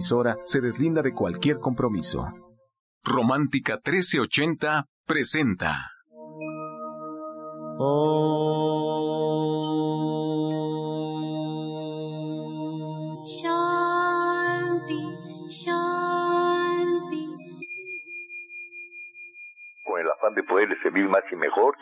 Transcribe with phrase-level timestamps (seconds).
[0.00, 2.28] se deslinda de cualquier compromiso.
[3.04, 5.90] Romántica 1380 presenta.
[19.84, 21.76] Con el afán de poder servir más y mejor,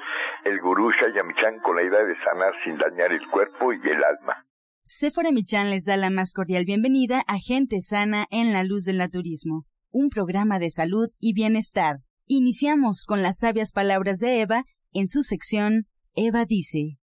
[0.44, 4.45] el gurú Shayamichan con la idea de sanar sin dañar el cuerpo y el alma.
[4.88, 8.98] Sephora Michan les da la más cordial bienvenida a Gente Sana en la Luz del
[8.98, 11.96] Naturismo, un programa de salud y bienestar.
[12.26, 15.82] Iniciamos con las sabias palabras de Eva en su sección
[16.14, 17.00] Eva dice.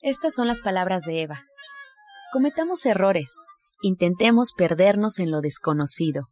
[0.00, 1.42] Estas son las palabras de Eva.
[2.32, 3.30] Cometamos errores,
[3.82, 6.28] intentemos perdernos en lo desconocido.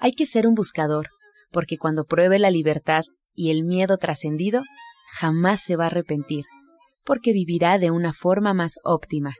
[0.00, 1.10] Hay que ser un buscador,
[1.52, 4.64] porque cuando pruebe la libertad y el miedo trascendido,
[5.08, 6.44] jamás se va a arrepentir,
[7.04, 9.34] porque vivirá de una forma más óptima.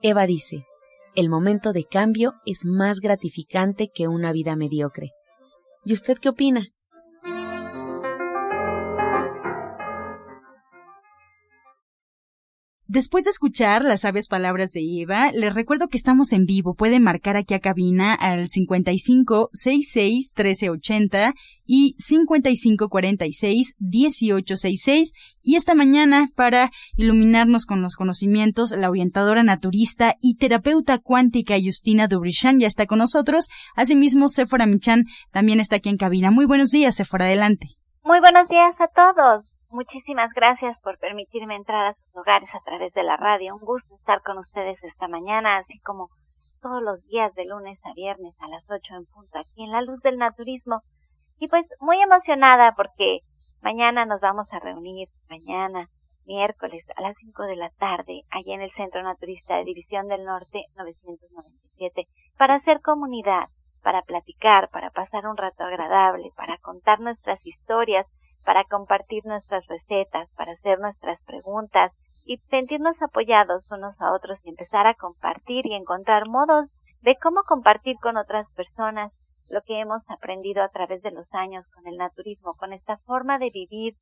[0.00, 0.64] Eva dice,
[1.14, 5.10] el momento de cambio es más gratificante que una vida mediocre.
[5.84, 6.66] ¿Y usted qué opina?
[12.92, 16.74] Después de escuchar las sabias palabras de Eva, les recuerdo que estamos en vivo.
[16.74, 21.32] Pueden marcar aquí a cabina al 55 66 1380
[21.64, 25.12] y 55 46 1866.
[25.40, 32.08] Y esta mañana, para iluminarnos con los conocimientos, la orientadora naturista y terapeuta cuántica Justina
[32.08, 33.48] Dubrichan ya está con nosotros.
[33.74, 36.30] Asimismo, Sephora Michan también está aquí en cabina.
[36.30, 37.68] Muy buenos días, Sephora, adelante.
[38.04, 39.51] Muy buenos días a todos.
[39.72, 43.54] Muchísimas gracias por permitirme entrar a sus hogares a través de la radio.
[43.54, 46.10] Un gusto estar con ustedes esta mañana, así como
[46.60, 49.80] todos los días de lunes a viernes a las 8 en punto aquí en la
[49.80, 50.82] luz del naturismo.
[51.38, 53.20] Y pues muy emocionada porque
[53.62, 55.88] mañana nos vamos a reunir, mañana
[56.26, 60.26] miércoles a las 5 de la tarde, allá en el Centro Naturista de División del
[60.26, 63.46] Norte 997, para hacer comunidad,
[63.82, 68.06] para platicar, para pasar un rato agradable, para contar nuestras historias,
[68.44, 71.92] para compartir nuestras recetas, para hacer nuestras preguntas
[72.24, 76.68] y sentirnos apoyados unos a otros y empezar a compartir y encontrar modos
[77.00, 79.12] de cómo compartir con otras personas
[79.50, 83.38] lo que hemos aprendido a través de los años con el naturismo, con esta forma
[83.38, 83.94] de vivir,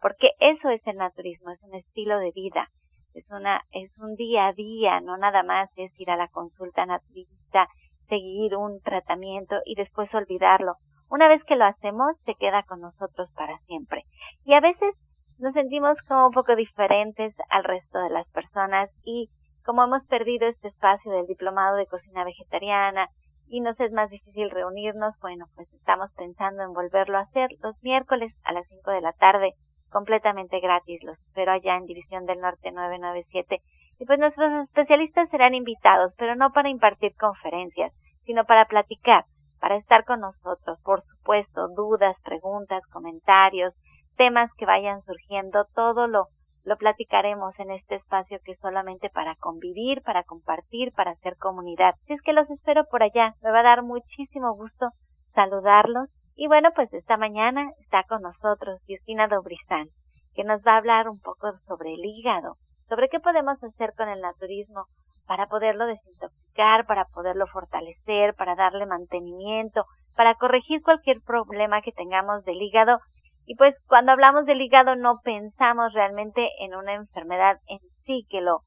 [0.00, 2.68] porque eso es el naturismo, es un estilo de vida,
[3.14, 6.84] es una, es un día a día, no nada más es ir a la consulta
[6.84, 7.68] naturista,
[8.08, 10.74] seguir un tratamiento y después olvidarlo.
[11.10, 14.04] Una vez que lo hacemos, se queda con nosotros para siempre.
[14.44, 14.94] Y a veces
[15.38, 19.30] nos sentimos como un poco diferentes al resto de las personas y
[19.64, 23.08] como hemos perdido este espacio del diplomado de cocina vegetariana
[23.48, 27.76] y nos es más difícil reunirnos, bueno, pues estamos pensando en volverlo a hacer los
[27.82, 29.52] miércoles a las 5 de la tarde,
[29.90, 31.02] completamente gratis.
[31.02, 33.60] Los espero allá en División del Norte 997.
[34.00, 37.92] Y pues nuestros especialistas serán invitados, pero no para impartir conferencias,
[38.24, 39.24] sino para platicar
[39.60, 40.78] para estar con nosotros.
[40.82, 43.74] Por supuesto, dudas, preguntas, comentarios,
[44.16, 46.26] temas que vayan surgiendo, todo lo,
[46.64, 51.94] lo platicaremos en este espacio que es solamente para convivir, para compartir, para hacer comunidad.
[52.06, 54.88] Si es que los espero por allá, me va a dar muchísimo gusto
[55.34, 56.08] saludarlos.
[56.34, 59.88] Y bueno, pues esta mañana está con nosotros Justina Dobrizán,
[60.34, 62.54] que nos va a hablar un poco sobre el hígado,
[62.88, 64.84] sobre qué podemos hacer con el naturismo
[65.28, 69.84] para poderlo desintoxicar, para poderlo fortalecer, para darle mantenimiento,
[70.16, 72.98] para corregir cualquier problema que tengamos del hígado.
[73.44, 78.40] Y pues cuando hablamos del hígado no pensamos realmente en una enfermedad en sí que
[78.40, 78.60] lo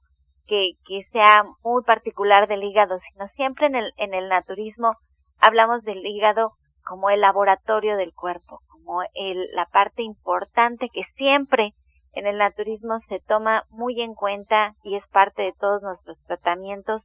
[0.48, 4.94] que, que sea muy particular del hígado, sino siempre en el, en el naturismo
[5.40, 6.52] hablamos del hígado
[6.84, 11.72] como el laboratorio del cuerpo, como el, la parte importante que siempre
[12.14, 17.02] en el naturismo se toma muy en cuenta y es parte de todos nuestros tratamientos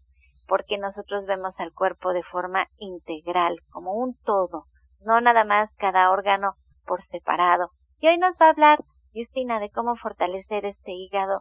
[0.48, 4.64] porque nosotros vemos al cuerpo de forma integral, como un todo,
[5.00, 7.70] no nada más cada órgano por separado.
[8.00, 8.78] Y hoy nos va a hablar
[9.14, 11.40] Justina de cómo fortalecer este hígado,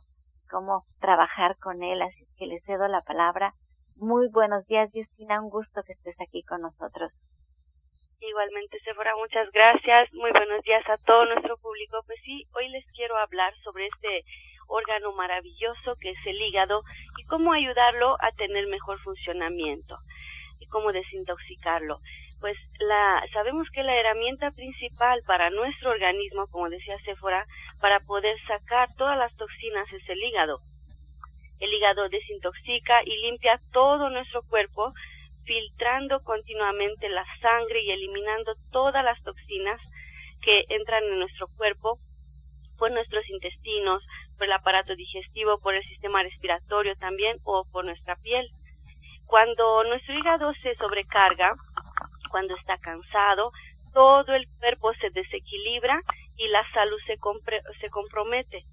[0.49, 3.53] cómo trabajar con él, así que le cedo la palabra.
[3.95, 7.11] Muy buenos días, Justina, un gusto que estés aquí con nosotros.
[8.21, 10.11] Igualmente, Sephora, muchas gracias.
[10.13, 12.01] Muy buenos días a todo nuestro público.
[12.05, 14.23] Pues sí, hoy les quiero hablar sobre este
[14.67, 16.81] órgano maravilloso que es el hígado
[17.17, 19.97] y cómo ayudarlo a tener mejor funcionamiento
[20.59, 21.99] y cómo desintoxicarlo.
[22.39, 27.43] Pues la, sabemos que la herramienta principal para nuestro organismo, como decía Sephora,
[27.81, 30.59] para poder sacar todas las toxinas es el hígado.
[31.59, 34.93] El hígado desintoxica y limpia todo nuestro cuerpo
[35.45, 39.79] filtrando continuamente la sangre y eliminando todas las toxinas
[40.41, 41.97] que entran en nuestro cuerpo
[42.77, 44.03] por nuestros intestinos,
[44.37, 48.47] por el aparato digestivo, por el sistema respiratorio también o por nuestra piel.
[49.25, 51.53] Cuando nuestro hígado se sobrecarga,
[52.29, 53.51] cuando está cansado,
[53.93, 56.01] todo el cuerpo se desequilibra
[56.37, 57.17] y la salud se,
[57.79, 58.63] se compromete.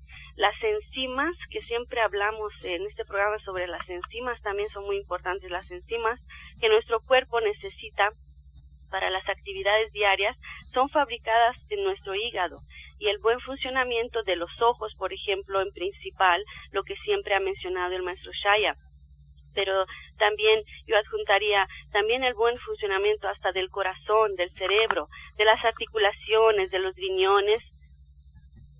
[0.42, 5.48] Las enzimas, que siempre hablamos en este programa sobre las enzimas, también son muy importantes
[5.52, 6.18] las enzimas
[6.60, 8.10] que nuestro cuerpo necesita
[8.90, 10.36] para las actividades diarias,
[10.74, 12.58] son fabricadas en nuestro hígado
[12.98, 16.42] y el buen funcionamiento de los ojos, por ejemplo, en principal,
[16.72, 18.74] lo que siempre ha mencionado el maestro Shaya.
[19.54, 19.86] Pero
[20.18, 25.06] también yo adjuntaría también el buen funcionamiento hasta del corazón, del cerebro,
[25.36, 27.62] de las articulaciones, de los riñones,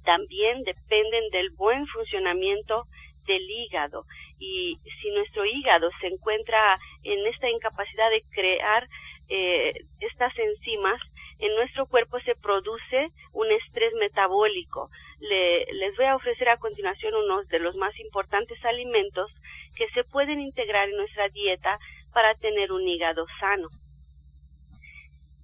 [0.05, 2.85] también dependen del buen funcionamiento
[3.27, 4.05] del hígado.
[4.39, 8.89] Y si nuestro hígado se encuentra en esta incapacidad de crear
[9.29, 11.01] eh, estas enzimas,
[11.39, 14.91] en nuestro cuerpo se produce un estrés metabólico.
[15.21, 19.31] les voy a ofrecer a continuación unos de los más importantes alimentos
[19.77, 21.79] que se pueden integrar en nuestra dieta
[22.13, 23.69] para tener un hígado sano.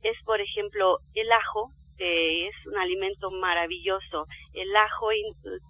[0.02, 4.24] Es, por ejemplo, el ajo, que es un alimento maravilloso.
[4.54, 5.08] El ajo,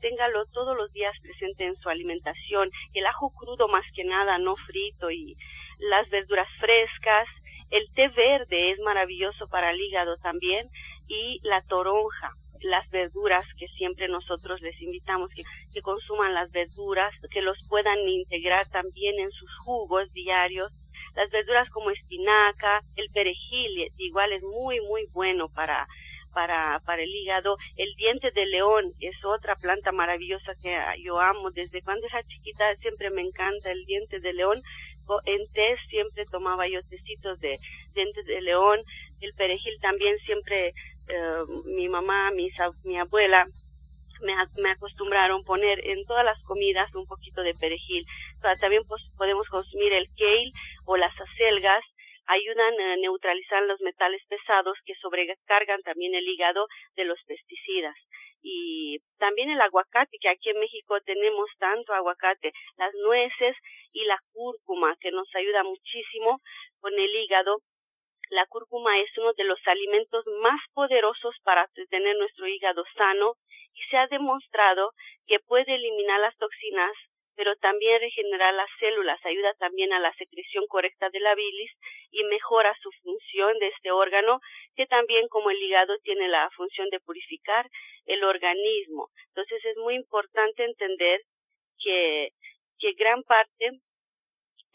[0.01, 2.71] téngalo todos los días presente en su alimentación.
[2.93, 5.37] El ajo crudo más que nada, no frito, y
[5.79, 7.27] las verduras frescas,
[7.71, 10.69] el té verde es maravilloso para el hígado también
[11.07, 12.33] y la toronja,
[12.63, 15.43] las verduras que siempre nosotros les invitamos que,
[15.73, 20.73] que consuman las verduras, que los puedan integrar también en sus jugos diarios.
[21.15, 25.87] Las verduras como espinaca, el perejil igual es muy muy bueno para
[26.33, 27.57] para, para el hígado.
[27.77, 31.51] El diente de león es otra planta maravillosa que yo amo.
[31.51, 34.63] Desde cuando era chiquita siempre me encanta el diente de león
[35.25, 37.57] en té siempre tomaba yo tecitos de
[37.95, 38.81] dientes de león,
[39.21, 42.51] el perejil también siempre eh, mi mamá, mi,
[42.85, 43.47] mi abuela
[44.21, 48.05] me, me, acostumbraron poner en todas las comidas un poquito de perejil.
[48.61, 50.53] también pues, podemos consumir el kale
[50.85, 51.85] o las acelgas,
[52.29, 56.67] ayudan a neutralizar los metales pesados que sobrecargan también el hígado
[56.97, 57.97] de los pesticidas
[58.43, 63.57] y también el aguacate, que aquí en México tenemos tanto aguacate, las nueces
[63.93, 66.41] y la cúrcuma, que nos ayuda muchísimo
[66.81, 67.59] con el hígado.
[68.31, 73.35] La cúrcuma es uno de los alimentos más poderosos para tener nuestro hígado sano
[73.75, 74.93] y se ha demostrado
[75.27, 76.93] que puede eliminar las toxinas
[77.39, 81.71] pero también regenera las células, ayuda también a la secreción correcta de la bilis
[82.11, 84.41] y mejora su función de este órgano,
[84.75, 87.71] que también como el hígado tiene la función de purificar
[88.07, 89.11] el organismo.
[89.29, 91.21] Entonces es muy importante entender
[91.79, 92.31] que,
[92.81, 93.71] que gran parte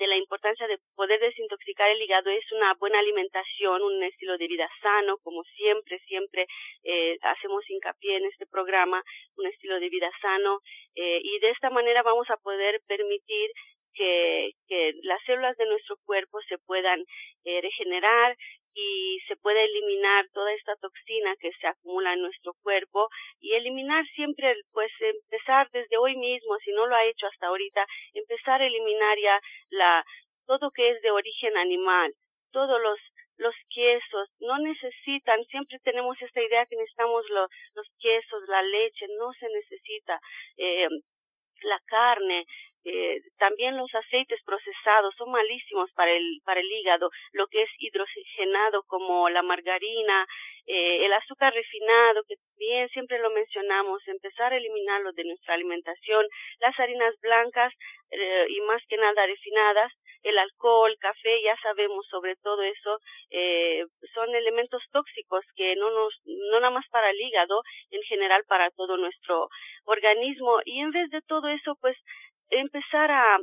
[0.03, 4.47] de la importancia de poder desintoxicar el hígado es una buena alimentación, un estilo de
[4.47, 6.45] vida sano, como siempre, siempre
[6.83, 9.01] eh, hacemos hincapié en este programa,
[9.38, 10.59] un estilo de vida sano,
[10.95, 13.50] eh, y de esta manera vamos a poder permitir
[13.94, 14.51] que,
[15.03, 16.99] las células de nuestro cuerpo se puedan
[17.45, 18.35] eh, regenerar,
[18.73, 23.09] y se puede eliminar toda esta toxina que se acumula en nuestro cuerpo
[23.39, 27.85] y eliminar siempre, pues empezar desde hoy mismo, si no lo ha hecho hasta ahorita,
[28.13, 29.39] empezar a eliminar ya
[29.69, 30.03] la,
[30.45, 32.13] todo que es de origen animal,
[32.51, 32.99] todos los
[33.37, 34.29] los quesos.
[34.39, 39.47] No necesitan, siempre tenemos esta idea que necesitamos los, los quesos, la leche, no se
[39.49, 40.19] necesita
[40.57, 40.87] eh,
[41.63, 42.45] la carne,
[42.85, 47.69] eh, también los aceites procesados son malísimos para el, para el hígado, lo que es
[47.78, 50.25] hidrogenado como la margarina,
[50.66, 56.25] eh, el azúcar refinado, que bien siempre lo mencionamos, empezar a eliminarlo de nuestra alimentación,
[56.59, 57.73] las harinas blancas
[58.11, 59.92] eh, y más que nada refinadas,
[60.23, 62.97] el alcohol, café, ya sabemos sobre todo eso,
[63.30, 67.61] eh, son elementos tóxicos que no nos, no nada más para el hígado,
[67.92, 69.49] en general para todo nuestro
[69.83, 70.59] organismo.
[70.63, 71.97] Y en vez de todo eso, pues
[72.50, 73.38] empezar a,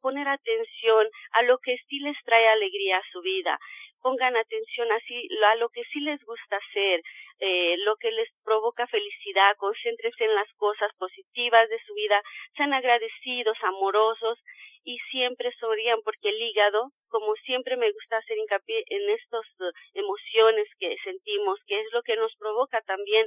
[0.00, 3.58] poner atención a lo que sí les trae alegría a su vida.
[4.00, 7.02] Pongan atención así a lo que sí les gusta hacer,
[7.40, 12.22] eh, lo que les provoca felicidad, concéntrense en las cosas positivas de su vida,
[12.56, 14.38] sean agradecidos, amorosos
[14.84, 19.70] y siempre sonrían porque el hígado, como siempre me gusta hacer hincapié en estas uh,
[19.94, 23.26] emociones que sentimos, que es lo que nos provoca también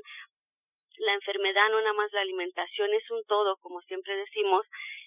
[0.97, 4.65] la enfermedad, no nada más la alimentación, es un todo, como siempre decimos,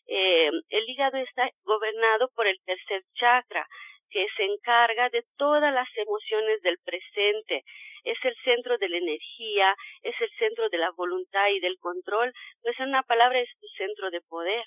[0.08, 3.66] eh, el hígado está gobernado por el tercer chakra,
[4.10, 7.62] que se encarga de todas las emociones del presente.
[8.04, 12.32] Es el centro de la energía, es el centro de la voluntad y del control,
[12.62, 14.64] pues en una palabra es tu centro de poder.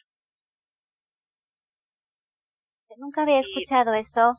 [2.98, 4.34] Nunca había escuchado esto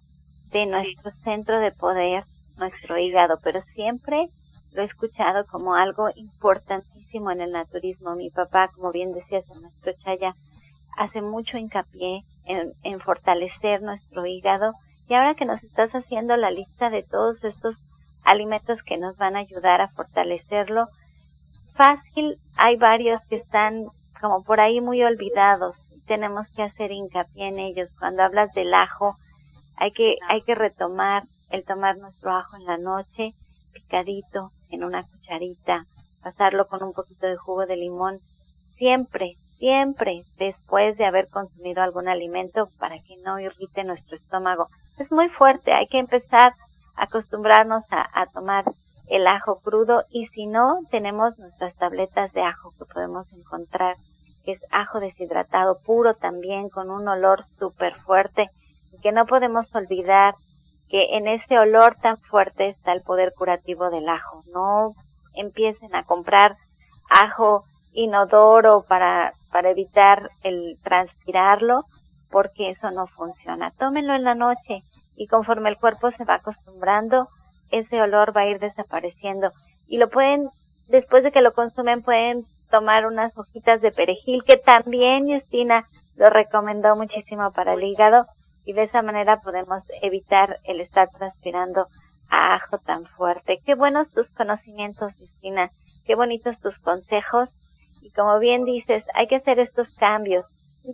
[0.52, 2.22] de nuestro centro de poder,
[2.58, 4.26] nuestro hígado, pero siempre
[4.72, 8.14] lo he escuchado como algo importantísimo en el naturismo.
[8.14, 10.34] Mi papá, como bien decías, el maestro Chaya,
[10.96, 14.72] hace mucho hincapié en, en fortalecer nuestro hígado.
[15.08, 17.76] Y ahora que nos estás haciendo la lista de todos estos
[18.24, 20.86] alimentos que nos van a ayudar a fortalecerlo,
[21.74, 23.86] fácil, hay varios que están
[24.20, 25.76] como por ahí muy olvidados.
[26.06, 27.88] Tenemos que hacer hincapié en ellos.
[27.98, 29.16] Cuando hablas del ajo,
[29.76, 33.32] hay que, hay que retomar el tomar nuestro ajo en la noche,
[33.72, 35.84] picadito en una cucharita,
[36.22, 38.20] pasarlo con un poquito de jugo de limón,
[38.76, 44.66] siempre, siempre después de haber consumido algún alimento para que no irrite nuestro estómago.
[44.98, 46.52] Es muy fuerte, hay que empezar
[46.96, 48.64] a acostumbrarnos a, tomar
[49.08, 53.94] el ajo crudo y si no, tenemos nuestras tabletas de ajo que podemos encontrar,
[54.44, 58.48] que es ajo deshidratado puro también con un olor súper fuerte
[58.92, 60.34] y que no podemos olvidar
[60.88, 64.42] que en ese olor tan fuerte está el poder curativo del ajo.
[64.52, 64.90] No
[65.34, 66.56] empiecen a comprar
[67.08, 71.84] ajo inodoro para, para evitar el transpirarlo,
[72.30, 73.70] porque eso no funciona.
[73.78, 74.82] Tómenlo en la noche
[75.16, 77.28] y conforme el cuerpo se va acostumbrando,
[77.70, 79.50] ese olor va a ir desapareciendo.
[79.86, 80.48] Y lo pueden,
[80.88, 85.84] después de que lo consumen, pueden tomar unas hojitas de perejil, que también Justina
[86.16, 88.26] lo recomendó muchísimo para el hígado,
[88.64, 91.86] y de esa manera podemos evitar el estar transpirando
[92.30, 93.58] a ajo tan fuerte.
[93.66, 95.70] Qué buenos tus conocimientos, Justina,
[96.06, 97.50] qué bonitos tus consejos,
[98.02, 100.44] y como bien dices, hay que hacer estos cambios.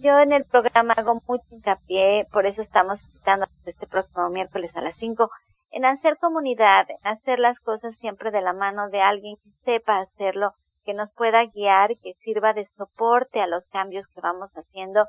[0.03, 4.83] Yo en el programa hago mucho hincapié, por eso estamos citando este próximo miércoles a
[4.83, 5.31] las 5,
[5.71, 10.01] en hacer comunidad, en hacer las cosas siempre de la mano de alguien que sepa
[10.01, 10.53] hacerlo,
[10.85, 15.07] que nos pueda guiar, que sirva de soporte a los cambios que vamos haciendo,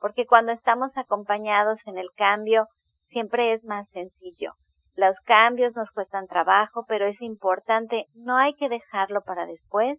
[0.00, 2.66] porque cuando estamos acompañados en el cambio,
[3.08, 4.52] siempre es más sencillo.
[4.96, 9.98] Los cambios nos cuestan trabajo, pero es importante, no hay que dejarlo para después,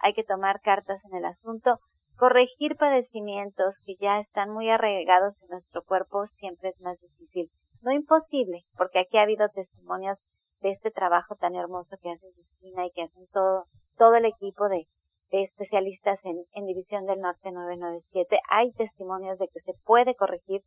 [0.00, 1.78] hay que tomar cartas en el asunto,
[2.16, 7.50] corregir padecimientos que ya están muy arraigados en nuestro cuerpo siempre es más difícil
[7.84, 10.18] no imposible, porque aquí ha habido testimonios
[10.62, 13.64] de este trabajo tan hermoso que hace Justina y que hacen todo,
[13.98, 14.86] todo el equipo de,
[15.30, 18.38] especialistas en, en División del Norte 997.
[18.50, 20.62] Hay testimonios de que se puede corregir,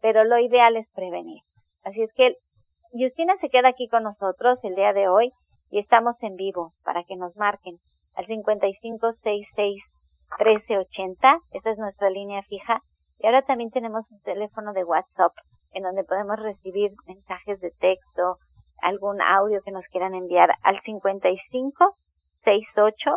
[0.00, 1.42] pero lo ideal es prevenir.
[1.84, 2.34] Así es que
[2.92, 5.30] Justina se queda aquí con nosotros el día de hoy
[5.70, 7.76] y estamos en vivo para que nos marquen
[8.16, 9.82] al 5566
[10.38, 11.38] 1380.
[11.52, 12.80] Esa es nuestra línea fija.
[13.18, 15.32] Y ahora también tenemos un teléfono de WhatsApp
[15.72, 18.38] en donde podemos recibir mensajes de texto,
[18.82, 21.96] algún audio que nos quieran enviar al 55
[22.44, 23.10] 68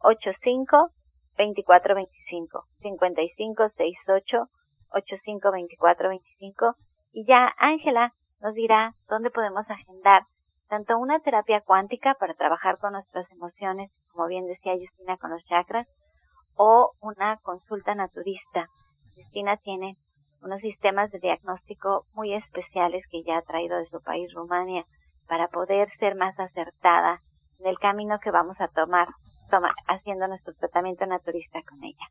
[0.00, 0.90] 85
[1.36, 4.48] 24 25 55 68
[4.90, 6.74] 85 24 25
[7.12, 10.22] y ya Ángela nos dirá dónde podemos agendar
[10.68, 15.44] tanto una terapia cuántica para trabajar con nuestras emociones, como bien decía Justina con los
[15.44, 15.86] chakras,
[16.56, 18.68] o una consulta naturista.
[19.16, 19.96] Justina tiene
[20.40, 24.84] unos sistemas de diagnóstico muy especiales que ya ha traído de su país, Rumania,
[25.26, 27.20] para poder ser más acertada
[27.58, 29.08] en el camino que vamos a tomar,
[29.50, 32.06] tomar haciendo nuestro tratamiento naturista con ella.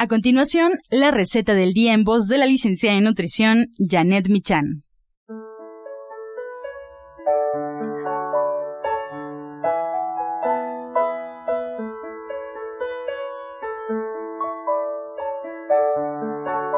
[0.00, 4.84] A continuación, la receta del día en voz de la licenciada en nutrición, Janet Michan.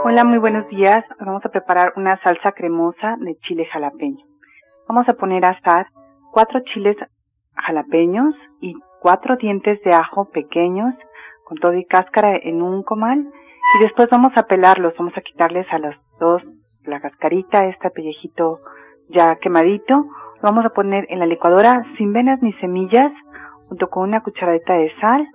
[0.03, 1.05] Hola, muy buenos días.
[1.19, 4.25] Vamos a preparar una salsa cremosa de chile jalapeño.
[4.89, 5.89] Vamos a poner a asar
[6.33, 6.97] cuatro chiles
[7.55, 8.73] jalapeños y
[9.03, 10.95] cuatro dientes de ajo pequeños
[11.51, 13.27] con todo y cáscara en un comal
[13.75, 16.43] y después vamos a pelarlos, vamos a quitarles a los dos
[16.85, 18.61] la cascarita, este pellejito
[19.09, 23.11] ya quemadito, lo vamos a poner en la licuadora sin venas ni semillas
[23.69, 25.27] junto con una cucharadita de sal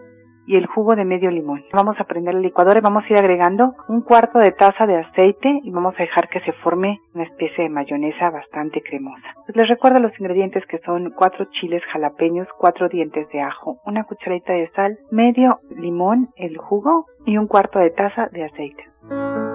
[0.46, 1.64] y el jugo de medio limón.
[1.74, 4.98] Vamos a prender el licuadora y vamos a ir agregando un cuarto de taza de
[4.98, 9.34] aceite y vamos a dejar que se forme una especie de mayonesa bastante cremosa.
[9.46, 14.04] Pues les recuerdo los ingredientes que son cuatro chiles jalapeños, cuatro dientes de ajo, una
[14.04, 19.55] cucharadita de sal, medio limón, el jugo y un cuarto de taza de aceite.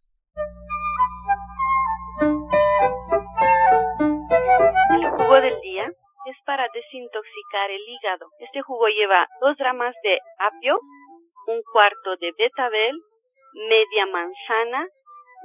[6.51, 8.27] Para desintoxicar el hígado.
[8.39, 10.81] Este jugo lleva dos ramas de apio,
[11.47, 12.99] un cuarto de betabel,
[13.69, 14.85] media manzana,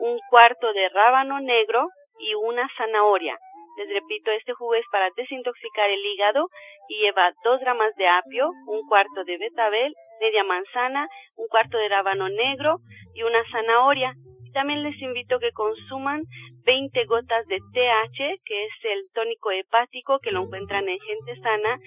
[0.00, 1.86] un cuarto de rábano negro
[2.18, 3.38] y una zanahoria.
[3.78, 6.48] Les repito, este jugo es para desintoxicar el hígado
[6.88, 11.88] y lleva dos ramas de apio, un cuarto de betabel, media manzana, un cuarto de
[11.88, 12.78] rábano negro
[13.14, 14.12] y una zanahoria.
[14.52, 16.22] También les invito a que consuman
[16.66, 21.78] 20 gotas de TH, que es el tónico hepático que lo encuentran en gente sana,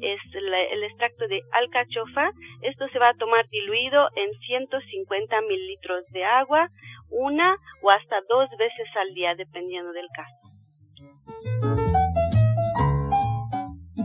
[0.00, 2.30] es el extracto de alcachofa.
[2.62, 6.68] Esto se va a tomar diluido en 150 mililitros de agua,
[7.10, 11.87] una o hasta dos veces al día, dependiendo del caso.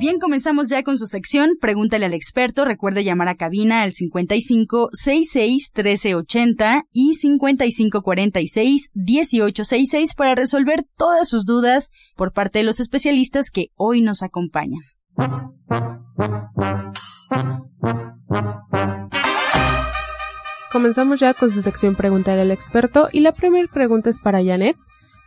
[0.04, 1.52] Bien, comenzamos ya con su sección.
[1.62, 2.66] Pregúntale al experto.
[2.66, 11.30] Recuerde llamar a cabina al 55 66 1380 y 55 46 1866 para resolver todas
[11.30, 14.82] sus dudas por parte de los especialistas que hoy nos acompañan.
[20.70, 24.76] Comenzamos ya con su sección Pregúntale al experto y la primera pregunta es para Janet.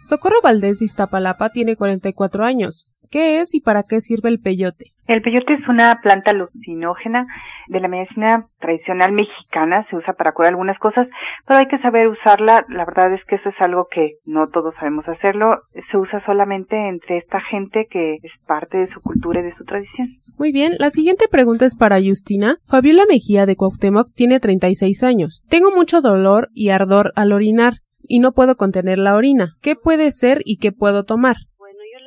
[0.07, 2.85] Socorro Valdés de Iztapalapa tiene 44 años.
[3.11, 4.93] ¿Qué es y para qué sirve el peyote?
[5.07, 7.27] El peyote es una planta alucinógena
[7.69, 11.07] de la medicina tradicional mexicana, se usa para curar algunas cosas,
[11.47, 12.65] pero hay que saber usarla.
[12.69, 15.61] La verdad es que eso es algo que no todos sabemos hacerlo.
[15.91, 19.65] Se usa solamente entre esta gente que es parte de su cultura y de su
[19.65, 20.09] tradición.
[20.39, 22.57] Muy bien, la siguiente pregunta es para Justina.
[22.65, 25.43] Fabiola Mejía de Cuauhtémoc tiene 36 años.
[25.49, 27.75] Tengo mucho dolor y ardor al orinar
[28.09, 29.55] y no puedo contener la orina.
[29.63, 31.37] ¿Qué puede ser y qué puedo tomar?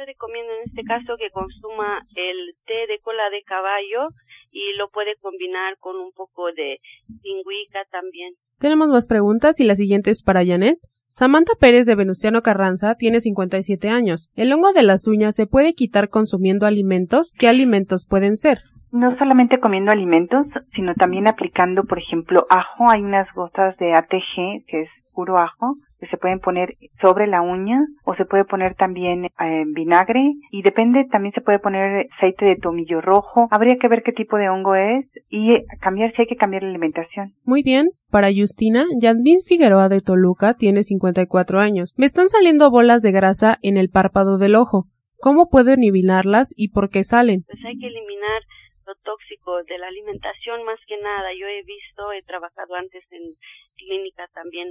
[0.10, 4.10] recomiendo en este caso que consuma el té de cola de caballo
[4.52, 6.80] y lo puede combinar con un poco de
[7.22, 8.34] pingüica también.
[8.60, 10.78] Tenemos más preguntas y la siguiente es para Janet.
[11.08, 14.30] Samantha Pérez de Venustiano Carranza tiene 57 años.
[14.36, 17.32] ¿El hongo de las uñas se puede quitar consumiendo alimentos?
[17.38, 18.60] ¿Qué alimentos pueden ser?
[18.92, 22.90] No solamente comiendo alimentos, sino también aplicando, por ejemplo, ajo.
[22.90, 25.76] Hay unas gotas de ATG, que es puro ajo,
[26.08, 31.06] se pueden poner sobre la uña o se puede poner también eh, vinagre y depende,
[31.12, 33.48] también se puede poner aceite de tomillo rojo.
[33.52, 36.70] Habría que ver qué tipo de hongo es y cambiar si hay que cambiar la
[36.70, 37.34] alimentación.
[37.44, 37.90] Muy bien.
[38.10, 41.94] Para Justina, Yasmin Figueroa de Toluca tiene 54 años.
[41.98, 44.86] Me están saliendo bolas de grasa en el párpado del ojo.
[45.18, 47.44] ¿Cómo puedo eliminarlas y por qué salen?
[47.46, 48.42] Pues hay que eliminar
[48.88, 51.30] lo tóxico de la alimentación más que nada.
[51.38, 53.36] Yo he visto, he trabajado antes en
[53.76, 54.68] clínica también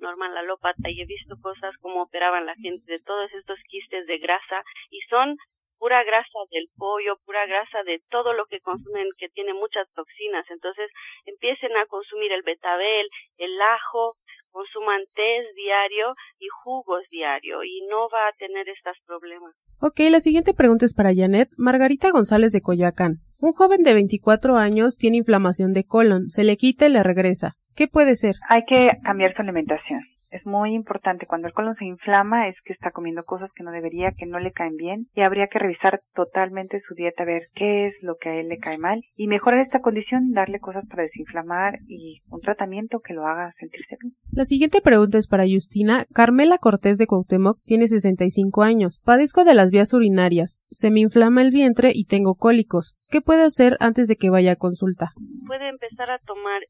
[0.00, 4.18] Norman Lalópata y he visto cosas como operaban la gente de todos estos quistes de
[4.18, 5.36] grasa y son
[5.78, 10.44] pura grasa del pollo, pura grasa de todo lo que consumen que tiene muchas toxinas.
[10.50, 10.90] Entonces
[11.24, 13.08] empiecen a consumir el betabel,
[13.38, 14.12] el ajo,
[14.50, 19.54] consuman té diario y jugos diario y no va a tener estos problemas.
[19.80, 21.48] Ok, la siguiente pregunta es para Janet.
[21.56, 23.20] Margarita González de Coyoacán.
[23.40, 27.56] Un joven de 24 años tiene inflamación de colon, se le quita y le regresa.
[27.80, 28.34] ¿Qué puede ser?
[28.50, 30.02] Hay que cambiar su alimentación.
[30.30, 33.70] Es muy importante cuando el colon se inflama es que está comiendo cosas que no
[33.72, 37.86] debería, que no le caen bien y habría que revisar totalmente su dieta, ver qué
[37.86, 41.04] es lo que a él le cae mal y mejorar esta condición, darle cosas para
[41.04, 44.12] desinflamar y un tratamiento que lo haga sentirse bien.
[44.30, 46.04] La siguiente pregunta es para Justina.
[46.12, 49.00] Carmela Cortés de Cuauhtémoc tiene 65 años.
[49.02, 50.58] Padezco de las vías urinarias.
[50.68, 52.94] Se me inflama el vientre y tengo cólicos.
[53.08, 55.12] ¿Qué puede hacer antes de que vaya a consulta?
[55.46, 56.60] Puede empezar a tomar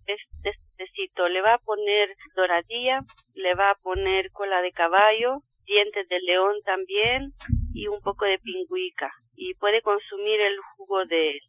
[1.29, 3.01] Le va a poner doradilla,
[3.35, 7.33] le va a poner cola de caballo, dientes de león también
[7.75, 9.11] y un poco de pingüica.
[9.37, 11.41] Y puede consumir el jugo de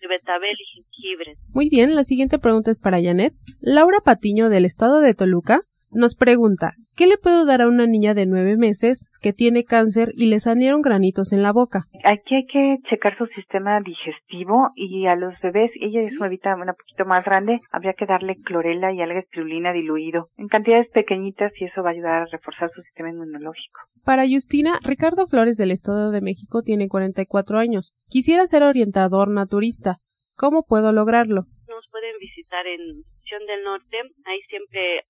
[0.00, 1.34] de betabel y jengibre.
[1.52, 3.34] Muy bien, la siguiente pregunta es para Janet.
[3.60, 5.62] Laura Patiño del estado de Toluca
[5.96, 10.12] nos pregunta, ¿qué le puedo dar a una niña de nueve meses que tiene cáncer
[10.14, 11.86] y le salieron granitos en la boca?
[12.04, 16.54] Aquí hay que checar su sistema digestivo y a los bebés, ella es una bebita
[16.54, 21.52] un poquito más grande, habría que darle clorela y alga espirulina diluido en cantidades pequeñitas
[21.58, 23.80] y eso va a ayudar a reforzar su sistema inmunológico.
[24.04, 27.94] Para Justina, Ricardo Flores del Estado de México tiene 44 años.
[28.08, 29.96] Quisiera ser orientador naturista.
[30.36, 31.44] ¿Cómo puedo lograrlo?
[31.66, 33.02] Nos pueden visitar en
[33.46, 35.02] del Norte, hay siempre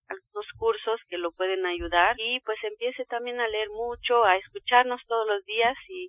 [0.58, 5.26] cursos que lo pueden ayudar y pues empiece también a leer mucho, a escucharnos todos
[5.26, 6.08] los días y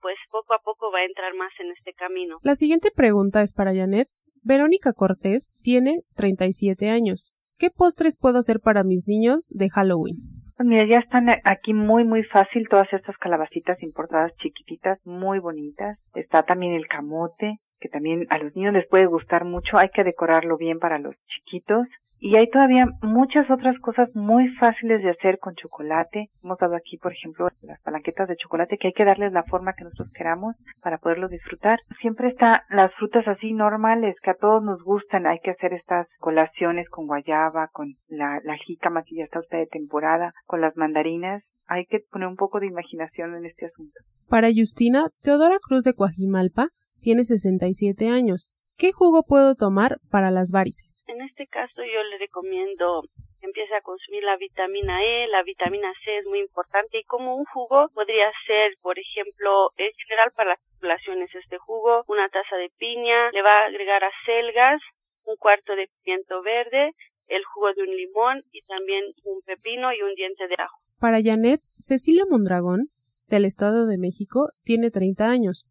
[0.00, 2.38] pues poco a poco va a entrar más en este camino.
[2.42, 4.08] La siguiente pregunta es para Janet.
[4.42, 7.32] Verónica Cortés tiene 37 años.
[7.58, 10.16] ¿Qué postres puedo hacer para mis niños de Halloween?
[10.56, 15.98] Pues mira, ya están aquí muy, muy fácil todas estas calabacitas importadas chiquititas, muy bonitas.
[16.14, 20.04] Está también el camote, que también a los niños les puede gustar mucho, hay que
[20.04, 21.86] decorarlo bien para los chiquitos.
[22.18, 26.30] Y hay todavía muchas otras cosas muy fáciles de hacer con chocolate.
[26.42, 29.74] Hemos dado aquí, por ejemplo, las palanquetas de chocolate que hay que darles la forma
[29.74, 31.78] que nosotros queramos para poderlo disfrutar.
[32.00, 35.26] Siempre están las frutas así normales que a todos nos gustan.
[35.26, 39.58] Hay que hacer estas colaciones con guayaba, con la, la jícama que ya está usted
[39.58, 41.44] de temporada, con las mandarinas.
[41.66, 43.92] Hay que poner un poco de imaginación en este asunto.
[44.28, 46.68] Para Justina, Teodora Cruz de Coajimalpa
[47.00, 48.50] tiene 67 años.
[48.76, 50.85] ¿Qué jugo puedo tomar para las varices?
[51.06, 53.02] En este caso yo le recomiendo
[53.40, 57.36] que empiece a consumir la vitamina E, la vitamina C es muy importante y como
[57.36, 62.56] un jugo podría ser, por ejemplo, en general para las circulaciones este jugo, una taza
[62.56, 64.80] de piña, le va a agregar acelgas,
[65.24, 66.92] un cuarto de pimiento verde,
[67.28, 70.76] el jugo de un limón y también un pepino y un diente de ajo.
[70.98, 72.88] Para Janet, Cecilia Mondragón,
[73.28, 75.64] del Estado de México, tiene 30 años.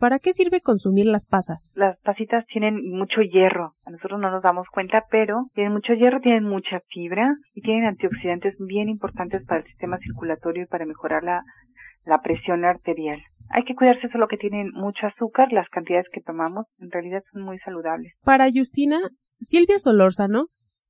[0.00, 1.74] ¿Para qué sirve consumir las pasas?
[1.76, 3.72] Las pasitas tienen mucho hierro.
[3.84, 7.84] A nosotros no nos damos cuenta, pero tienen mucho hierro, tienen mucha fibra y tienen
[7.84, 11.42] antioxidantes bien importantes para el sistema circulatorio y para mejorar la,
[12.06, 13.20] la presión arterial.
[13.50, 17.42] Hay que cuidarse solo que tienen mucho azúcar, las cantidades que tomamos en realidad son
[17.42, 18.14] muy saludables.
[18.24, 19.00] Para Justina,
[19.38, 20.46] Silvia Solórzano,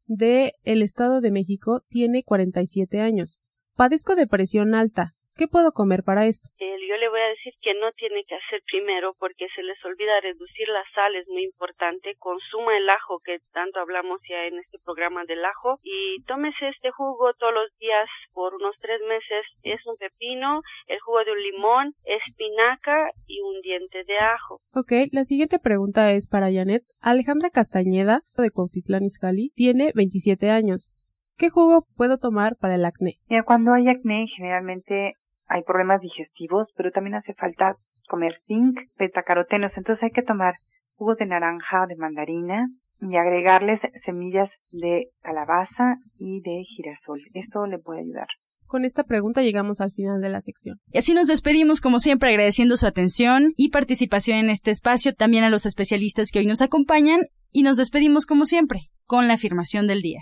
[0.06, 3.38] de el Estado de México, tiene 47 años.
[3.74, 5.14] Padezco de presión alta.
[5.34, 6.50] ¿Qué puedo comer para esto?
[6.90, 10.20] yo le voy a decir que no tiene que hacer primero porque se les olvida
[10.20, 12.14] reducir la sal, es muy importante.
[12.18, 16.90] Consuma el ajo, que tanto hablamos ya en este programa del ajo, y tómese este
[16.90, 19.46] jugo todos los días por unos tres meses.
[19.62, 24.60] Es un pepino, el jugo de un limón, espinaca y un diente de ajo.
[24.74, 26.82] Ok, la siguiente pregunta es para Janet.
[27.00, 30.92] Alejandra Castañeda, de Cuautitlán Izcalli, tiene 27 años.
[31.36, 33.16] ¿Qué jugo puedo tomar para el acné?
[33.28, 35.14] Mira, cuando hay acné, generalmente
[35.50, 37.74] hay problemas digestivos, pero también hace falta
[38.08, 40.54] comer zinc, betacarotenos, entonces hay que tomar
[40.94, 42.66] jugos de naranja, de mandarina
[43.00, 47.20] y agregarles semillas de calabaza y de girasol.
[47.34, 48.28] Esto le puede ayudar.
[48.66, 50.78] Con esta pregunta llegamos al final de la sección.
[50.92, 55.42] Y así nos despedimos, como siempre, agradeciendo su atención y participación en este espacio, también
[55.42, 59.88] a los especialistas que hoy nos acompañan, y nos despedimos, como siempre, con la afirmación
[59.88, 60.20] del día.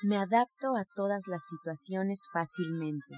[0.00, 3.16] Me adapto a todas las situaciones fácilmente.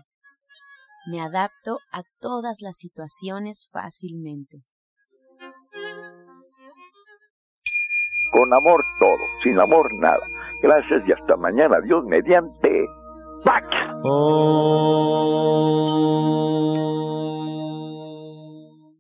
[1.06, 4.64] Me adapto a todas las situaciones fácilmente.
[8.32, 10.26] Con amor todo, sin amor nada.
[10.62, 11.82] Gracias y hasta mañana.
[11.82, 12.86] Dios mediante.
[13.44, 13.66] ¡Pax!
[14.02, 15.50] Oh.